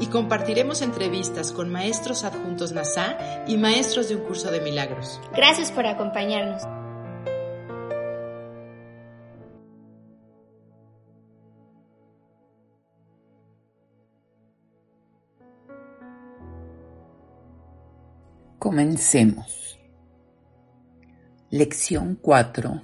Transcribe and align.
y 0.00 0.06
compartiremos 0.06 0.82
entrevistas 0.82 1.52
con 1.52 1.70
maestros 1.70 2.24
adjuntos 2.24 2.72
NASA 2.72 3.44
y 3.46 3.56
maestros 3.56 4.08
de 4.08 4.16
un 4.16 4.22
curso 4.22 4.50
de 4.50 4.60
milagros. 4.60 5.20
Gracias 5.34 5.72
por 5.72 5.86
acompañarnos. 5.86 6.62
Comencemos. 18.58 19.78
Lección 21.50 22.18
4 22.20 22.82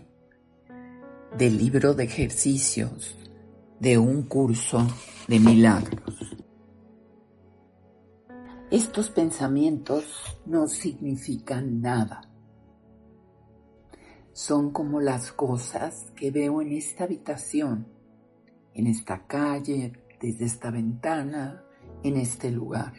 del 1.37 1.59
libro 1.59 1.95
de 1.95 2.05
ejercicios 2.05 3.17
de 3.81 3.99
un 3.99 4.23
curso 4.23 4.87
de 5.29 5.41
milagros. 5.41 6.44
Estos 8.75 9.09
pensamientos 9.09 10.05
no 10.47 10.67
significan 10.67 11.81
nada. 11.81 12.23
Son 14.33 14.73
como 14.73 15.01
las 15.01 15.31
cosas 15.31 16.11
que 16.17 16.33
veo 16.33 16.61
en 16.61 16.73
esta 16.73 17.05
habitación, 17.05 17.87
en 18.75 18.89
esta 18.89 19.29
calle, 19.29 19.93
desde 20.21 20.47
esta 20.47 20.73
ventana, 20.73 21.63
en 22.03 22.17
este 22.17 22.51
lugar. 22.51 22.95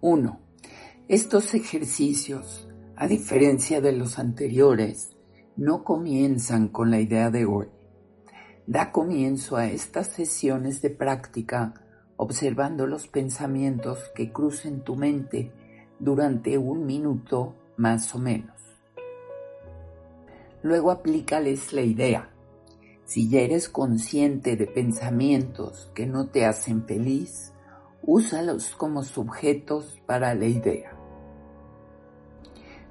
1. 0.00 0.40
Estos 1.08 1.52
ejercicios, 1.52 2.66
a 2.96 3.06
diferencia 3.08 3.82
de 3.82 3.92
los 3.92 4.18
anteriores, 4.18 5.18
no 5.56 5.84
comienzan 5.84 6.68
con 6.68 6.90
la 6.90 6.98
idea 6.98 7.30
de 7.30 7.44
hoy. 7.44 7.66
Da 8.66 8.90
comienzo 8.90 9.58
a 9.58 9.66
estas 9.66 10.06
sesiones 10.06 10.80
de 10.80 10.88
práctica 10.88 11.74
observando 12.22 12.86
los 12.86 13.08
pensamientos 13.08 14.10
que 14.14 14.30
crucen 14.30 14.82
tu 14.82 14.94
mente 14.94 15.50
durante 15.98 16.58
un 16.58 16.84
minuto 16.84 17.54
más 17.78 18.14
o 18.14 18.18
menos. 18.18 18.60
Luego 20.62 20.90
aplícales 20.90 21.72
la 21.72 21.80
idea. 21.80 22.28
Si 23.06 23.30
ya 23.30 23.40
eres 23.40 23.70
consciente 23.70 24.54
de 24.56 24.66
pensamientos 24.66 25.90
que 25.94 26.04
no 26.04 26.26
te 26.26 26.44
hacen 26.44 26.84
feliz, 26.84 27.54
úsalos 28.02 28.74
como 28.76 29.02
sujetos 29.02 29.98
para 30.04 30.34
la 30.34 30.44
idea. 30.44 30.94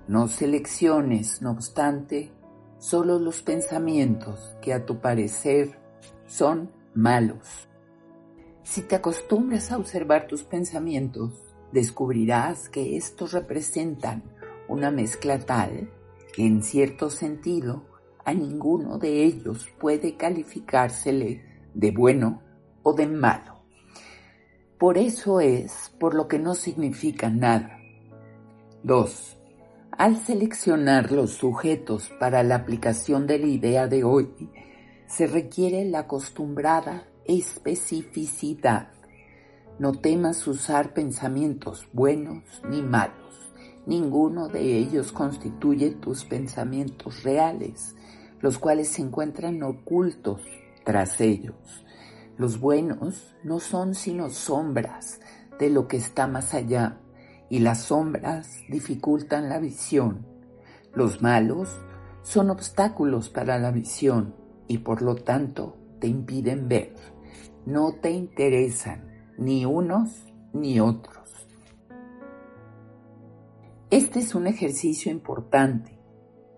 No 0.07 0.27
selecciones, 0.27 1.43
no 1.43 1.51
obstante, 1.51 2.31
solo 2.79 3.19
los 3.19 3.43
pensamientos 3.43 4.55
que 4.59 4.73
a 4.73 4.87
tu 4.87 5.01
parecer 5.01 5.77
son 6.25 6.71
malos. 6.95 7.68
Si 8.69 8.83
te 8.83 8.95
acostumbras 8.95 9.71
a 9.71 9.77
observar 9.77 10.27
tus 10.27 10.43
pensamientos, 10.43 11.31
descubrirás 11.71 12.69
que 12.69 12.97
estos 12.97 13.31
representan 13.31 14.21
una 14.67 14.91
mezcla 14.91 15.39
tal 15.39 15.89
que 16.35 16.45
en 16.45 16.61
cierto 16.61 17.09
sentido 17.09 17.87
a 18.23 18.31
ninguno 18.31 18.99
de 18.99 19.23
ellos 19.23 19.67
puede 19.79 20.17
calificársele 20.17 21.43
de 21.73 21.89
bueno 21.89 22.43
o 22.83 22.93
de 22.93 23.07
malo. 23.07 23.63
Por 24.77 24.99
eso 24.99 25.39
es 25.39 25.91
por 25.99 26.13
lo 26.13 26.27
que 26.27 26.37
no 26.37 26.53
significa 26.53 27.31
nada. 27.31 27.79
2. 28.83 29.37
Al 29.93 30.17
seleccionar 30.17 31.11
los 31.11 31.31
sujetos 31.31 32.11
para 32.19 32.43
la 32.43 32.57
aplicación 32.57 33.25
de 33.25 33.39
la 33.39 33.47
idea 33.47 33.87
de 33.87 34.03
hoy, 34.03 34.29
se 35.07 35.25
requiere 35.25 35.85
la 35.85 36.01
acostumbrada 36.01 37.08
especificidad. 37.29 38.89
No 39.77 39.91
temas 39.91 40.47
usar 40.47 40.95
pensamientos 40.95 41.87
buenos 41.93 42.43
ni 42.67 42.81
malos. 42.81 43.53
Ninguno 43.85 44.47
de 44.47 44.77
ellos 44.77 45.11
constituye 45.11 45.91
tus 45.91 46.25
pensamientos 46.25 47.21
reales, 47.21 47.95
los 48.39 48.57
cuales 48.57 48.89
se 48.89 49.03
encuentran 49.03 49.61
ocultos 49.61 50.41
tras 50.83 51.21
ellos. 51.21 51.85
Los 52.35 52.59
buenos 52.59 53.35
no 53.43 53.59
son 53.59 53.93
sino 53.93 54.31
sombras 54.31 55.21
de 55.59 55.69
lo 55.69 55.87
que 55.87 55.97
está 55.97 56.25
más 56.25 56.55
allá, 56.55 56.97
y 57.47 57.59
las 57.59 57.83
sombras 57.83 58.57
dificultan 58.69 59.49
la 59.49 59.59
visión. 59.59 60.25
Los 60.95 61.21
malos 61.21 61.69
son 62.23 62.49
obstáculos 62.49 63.29
para 63.29 63.59
la 63.59 63.69
visión 63.69 64.35
y 64.67 64.79
por 64.79 65.03
lo 65.03 65.15
tanto 65.15 65.77
te 65.99 66.07
impiden 66.07 66.67
ver 66.67 66.95
no 67.65 67.93
te 68.01 68.11
interesan 68.11 69.09
ni 69.37 69.65
unos 69.65 70.25
ni 70.53 70.79
otros. 70.79 71.47
Este 73.89 74.19
es 74.19 74.35
un 74.35 74.47
ejercicio 74.47 75.11
importante 75.11 75.99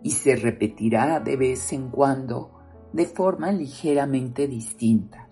y 0.03 0.11
se 0.11 0.35
repetirá 0.35 1.19
de 1.19 1.37
vez 1.37 1.71
en 1.73 1.89
cuando 1.89 2.51
de 2.93 3.05
forma 3.05 3.51
ligeramente 3.51 4.47
distinta. 4.47 5.29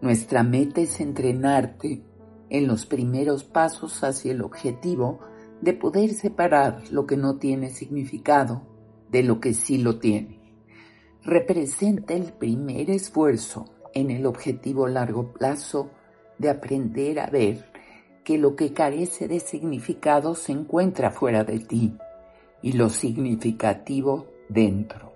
Nuestra 0.00 0.42
meta 0.42 0.80
es 0.80 1.00
entrenarte 1.00 2.04
en 2.50 2.66
los 2.66 2.84
primeros 2.84 3.44
pasos 3.44 4.02
hacia 4.04 4.32
el 4.32 4.42
objetivo 4.42 5.20
de 5.60 5.72
poder 5.72 6.12
separar 6.12 6.82
lo 6.90 7.06
que 7.06 7.16
no 7.16 7.38
tiene 7.38 7.70
significado 7.70 8.66
de 9.10 9.22
lo 9.22 9.40
que 9.40 9.54
sí 9.54 9.78
lo 9.78 9.98
tiene. 9.98 10.40
Representa 11.22 12.14
el 12.14 12.32
primer 12.32 12.90
esfuerzo 12.90 13.66
en 13.94 14.10
el 14.10 14.26
objetivo 14.26 14.86
largo 14.88 15.32
plazo 15.32 15.90
de 16.38 16.50
aprender 16.50 17.20
a 17.20 17.26
ver 17.26 17.64
que 18.24 18.38
lo 18.38 18.56
que 18.56 18.72
carece 18.72 19.28
de 19.28 19.40
significado 19.40 20.34
se 20.34 20.52
encuentra 20.52 21.10
fuera 21.10 21.44
de 21.44 21.58
ti 21.58 21.96
y 22.62 22.72
lo 22.72 22.88
significativo 22.88 24.26
dentro. 24.48 25.12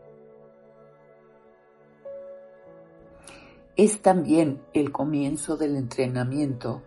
Es 3.76 4.00
también 4.00 4.62
el 4.72 4.90
comienzo 4.90 5.56
del 5.56 5.76
entrenamiento 5.76 6.82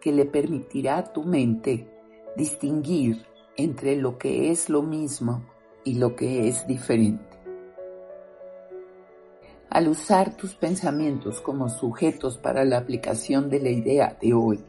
que 0.00 0.12
le 0.12 0.26
permitirá 0.26 0.98
a 0.98 1.12
tu 1.12 1.24
mente 1.24 1.88
distinguir 2.36 3.24
entre 3.56 3.96
lo 3.96 4.18
que 4.18 4.50
es 4.50 4.68
lo 4.68 4.82
mismo 4.82 5.46
y 5.84 5.94
lo 5.94 6.14
que 6.14 6.48
es 6.48 6.66
diferente. 6.66 7.33
Al 9.74 9.88
usar 9.88 10.36
tus 10.36 10.54
pensamientos 10.54 11.40
como 11.40 11.68
sujetos 11.68 12.38
para 12.38 12.64
la 12.64 12.78
aplicación 12.78 13.50
de 13.50 13.58
la 13.58 13.70
idea 13.70 14.16
de 14.22 14.32
hoy, 14.32 14.64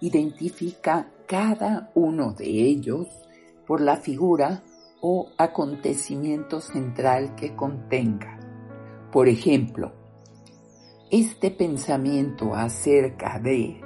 identifica 0.00 1.12
cada 1.26 1.90
uno 1.94 2.32
de 2.32 2.46
ellos 2.46 3.08
por 3.66 3.82
la 3.82 3.98
figura 3.98 4.62
o 5.02 5.28
acontecimiento 5.36 6.62
central 6.62 7.34
que 7.34 7.54
contenga. 7.54 8.40
Por 9.12 9.28
ejemplo, 9.28 9.92
este 11.10 11.50
pensamiento 11.50 12.54
acerca 12.54 13.38
de 13.38 13.82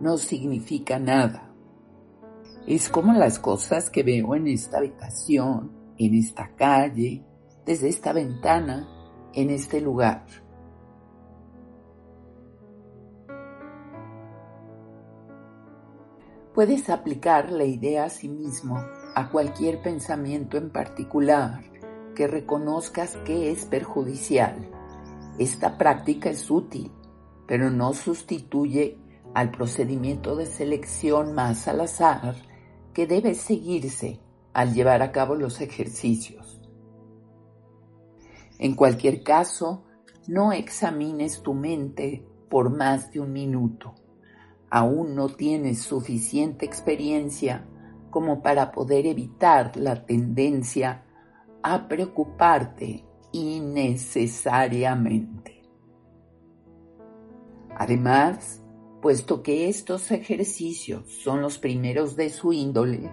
no 0.00 0.18
significa 0.18 0.98
nada. 0.98 1.50
Es 2.66 2.90
como 2.90 3.14
las 3.14 3.38
cosas 3.38 3.88
que 3.88 4.02
veo 4.02 4.34
en 4.34 4.48
esta 4.48 4.76
habitación, 4.76 5.72
en 5.96 6.14
esta 6.14 6.54
calle, 6.56 7.24
desde 7.64 7.88
esta 7.88 8.12
ventana 8.12 8.99
en 9.34 9.50
este 9.50 9.80
lugar. 9.80 10.26
Puedes 16.54 16.90
aplicar 16.90 17.52
la 17.52 17.64
idea 17.64 18.04
a 18.04 18.10
sí 18.10 18.28
mismo 18.28 18.84
a 19.14 19.30
cualquier 19.30 19.80
pensamiento 19.82 20.56
en 20.58 20.70
particular 20.70 21.60
que 22.14 22.26
reconozcas 22.26 23.16
que 23.18 23.50
es 23.50 23.64
perjudicial. 23.64 24.68
Esta 25.38 25.78
práctica 25.78 26.28
es 26.28 26.50
útil, 26.50 26.90
pero 27.46 27.70
no 27.70 27.94
sustituye 27.94 28.98
al 29.32 29.50
procedimiento 29.50 30.36
de 30.36 30.46
selección 30.46 31.34
más 31.34 31.68
al 31.68 31.80
azar 31.80 32.34
que 32.92 33.06
debe 33.06 33.34
seguirse 33.34 34.20
al 34.52 34.74
llevar 34.74 35.02
a 35.02 35.12
cabo 35.12 35.36
los 35.36 35.60
ejercicios. 35.60 36.59
En 38.62 38.74
cualquier 38.74 39.22
caso, 39.22 39.84
no 40.28 40.52
examines 40.52 41.42
tu 41.42 41.54
mente 41.54 42.28
por 42.50 42.68
más 42.68 43.10
de 43.10 43.20
un 43.20 43.32
minuto. 43.32 43.94
aún 44.72 45.16
no 45.16 45.30
tienes 45.30 45.80
suficiente 45.80 46.64
experiencia 46.64 47.66
como 48.10 48.40
para 48.40 48.70
poder 48.70 49.04
evitar 49.06 49.76
la 49.76 50.06
tendencia 50.06 51.04
a 51.62 51.88
preocuparte 51.88 53.04
innecesariamente. 53.32 55.64
Además, 57.76 58.62
puesto 59.02 59.42
que 59.42 59.68
estos 59.68 60.12
ejercicios 60.12 61.12
son 61.24 61.42
los 61.42 61.58
primeros 61.58 62.14
de 62.14 62.28
su 62.28 62.52
índole, 62.52 63.10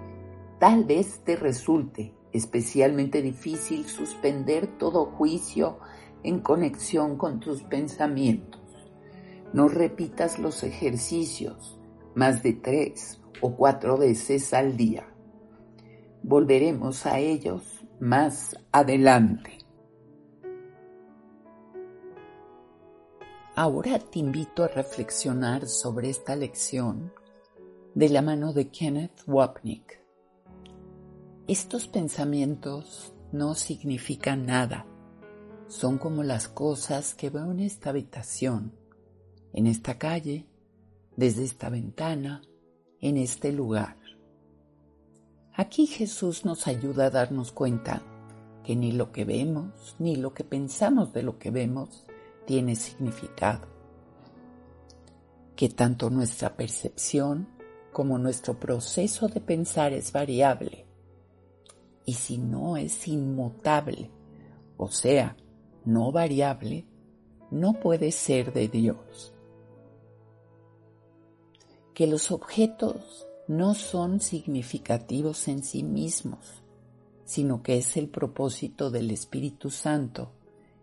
tal 0.59 0.83
vez 0.83 1.23
te 1.23 1.35
resulte 1.37 2.16
especialmente 2.33 3.21
difícil 3.21 3.85
suspender 3.85 4.77
todo 4.77 5.05
juicio 5.05 5.79
en 6.23 6.39
conexión 6.39 7.17
con 7.17 7.39
tus 7.39 7.63
pensamientos. 7.63 8.61
No 9.53 9.67
repitas 9.67 10.39
los 10.39 10.63
ejercicios 10.63 11.79
más 12.15 12.43
de 12.43 12.53
tres 12.53 13.21
o 13.41 13.55
cuatro 13.55 13.97
veces 13.97 14.53
al 14.53 14.75
día. 14.75 15.07
Volveremos 16.23 17.05
a 17.05 17.19
ellos 17.19 17.85
más 17.99 18.57
adelante. 18.71 19.57
Ahora 23.55 23.97
te 23.97 24.19
invito 24.19 24.63
a 24.63 24.67
reflexionar 24.67 25.67
sobre 25.67 26.09
esta 26.09 26.35
lección 26.35 27.11
de 27.95 28.09
la 28.09 28.21
mano 28.21 28.53
de 28.53 28.69
Kenneth 28.69 29.23
Wapnick. 29.25 30.06
Estos 31.47 31.87
pensamientos 31.87 33.13
no 33.31 33.55
significan 33.55 34.45
nada. 34.45 34.85
Son 35.69 35.97
como 35.97 36.23
las 36.23 36.49
cosas 36.49 37.13
que 37.13 37.29
veo 37.29 37.49
en 37.53 37.61
esta 37.61 37.91
habitación, 37.91 38.73
en 39.53 39.65
esta 39.65 39.97
calle, 39.97 40.45
desde 41.15 41.45
esta 41.45 41.69
ventana, 41.69 42.41
en 42.99 43.15
este 43.15 43.53
lugar. 43.53 43.95
Aquí 45.53 45.87
Jesús 45.87 46.43
nos 46.43 46.67
ayuda 46.67 47.05
a 47.05 47.11
darnos 47.11 47.53
cuenta 47.53 48.03
que 48.65 48.75
ni 48.75 48.91
lo 48.91 49.13
que 49.13 49.23
vemos 49.23 49.95
ni 49.99 50.17
lo 50.17 50.33
que 50.33 50.43
pensamos 50.43 51.13
de 51.13 51.23
lo 51.23 51.39
que 51.39 51.49
vemos 51.49 52.05
tiene 52.45 52.75
significado. 52.75 53.69
Que 55.55 55.69
tanto 55.69 56.09
nuestra 56.09 56.57
percepción 56.57 57.47
como 57.93 58.17
nuestro 58.17 58.59
proceso 58.59 59.29
de 59.29 59.39
pensar 59.39 59.93
es 59.93 60.11
variable. 60.11 60.86
Y 62.07 62.13
si 62.13 62.39
no 62.39 62.77
es 62.77 63.07
inmutable, 63.07 64.09
o 64.77 64.89
sea, 64.89 65.37
no 65.85 66.11
variable, 66.11 66.87
no 67.51 67.73
puede 67.73 68.11
ser 68.11 68.53
de 68.53 68.69
Dios. 68.69 69.35
Que 71.93 72.07
los 72.07 72.31
objetos 72.31 73.27
no 73.47 73.75
son 73.75 74.21
significativos 74.21 75.47
en 75.49 75.63
sí 75.63 75.83
mismos, 75.83 76.63
sino 77.25 77.61
que 77.61 77.77
es 77.77 77.97
el 77.97 78.09
propósito 78.09 78.89
del 78.89 79.11
Espíritu 79.11 79.69
Santo 79.69 80.31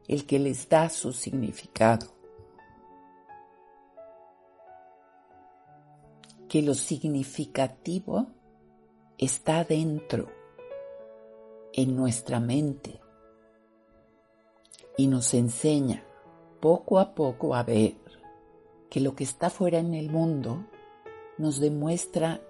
el 0.06 0.26
que 0.26 0.38
les 0.38 0.68
da 0.68 0.88
su 0.90 1.12
significado. 1.12 2.12
Que 6.48 6.62
lo 6.62 6.74
significativo 6.74 8.26
está 9.18 9.64
dentro, 9.64 10.30
en 11.76 11.96
nuestra 11.96 12.38
mente, 12.38 13.00
y 14.96 15.08
nos 15.08 15.34
enseña 15.34 16.04
poco 16.60 17.00
a 17.00 17.14
poco 17.14 17.54
a 17.56 17.64
ver 17.64 17.96
que 18.88 19.00
lo 19.00 19.16
que 19.16 19.24
está 19.24 19.50
fuera 19.50 19.80
en 19.80 19.92
el 19.92 20.08
mundo 20.08 20.66
nos 21.36 21.58
demuestra 21.58 22.40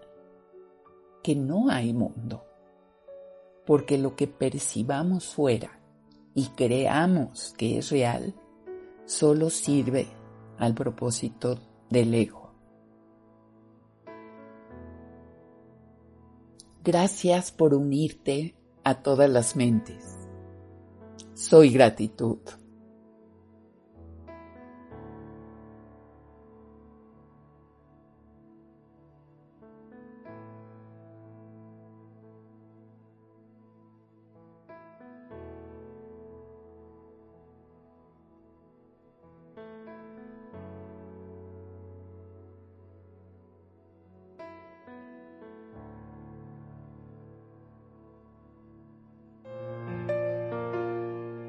que 1.22 1.34
no 1.34 1.70
hay 1.70 1.94
mundo, 1.94 2.44
porque 3.64 3.96
lo 3.96 4.14
que 4.14 4.26
percibamos 4.26 5.32
fuera 5.34 5.80
y 6.34 6.48
creamos 6.48 7.54
que 7.56 7.78
es 7.78 7.90
real, 7.90 8.34
solo 9.06 9.48
sirve 9.48 10.06
al 10.58 10.74
propósito 10.74 11.58
del 11.88 12.12
ego. 12.12 12.52
Gracias 16.82 17.50
por 17.52 17.72
unirte 17.72 18.54
a 18.84 19.02
todas 19.02 19.28
las 19.30 19.56
mentes. 19.56 20.04
Soy 21.34 21.70
gratitud. 21.70 22.38